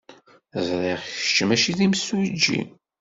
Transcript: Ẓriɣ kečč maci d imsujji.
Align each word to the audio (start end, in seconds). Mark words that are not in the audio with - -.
Ẓriɣ 0.67 0.99
kečč 1.17 1.37
maci 1.47 1.71
d 1.77 1.79
imsujji. 1.85 2.61